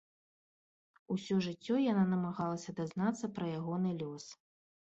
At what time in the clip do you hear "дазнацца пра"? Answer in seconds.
2.81-3.45